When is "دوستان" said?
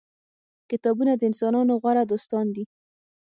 2.11-2.45